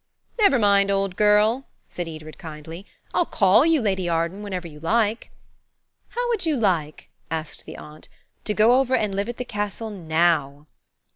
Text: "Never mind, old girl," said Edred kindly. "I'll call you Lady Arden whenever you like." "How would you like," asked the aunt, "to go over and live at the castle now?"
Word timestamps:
"Never 0.39 0.57
mind, 0.57 0.89
old 0.89 1.15
girl," 1.15 1.67
said 1.87 2.07
Edred 2.07 2.39
kindly. 2.39 2.87
"I'll 3.13 3.27
call 3.27 3.67
you 3.67 3.79
Lady 3.81 4.09
Arden 4.09 4.41
whenever 4.41 4.67
you 4.67 4.79
like." 4.79 5.29
"How 6.09 6.27
would 6.29 6.43
you 6.43 6.57
like," 6.57 7.09
asked 7.29 7.65
the 7.67 7.77
aunt, 7.77 8.09
"to 8.45 8.55
go 8.55 8.79
over 8.79 8.95
and 8.95 9.13
live 9.13 9.29
at 9.29 9.37
the 9.37 9.45
castle 9.45 9.91
now?" 9.91 10.65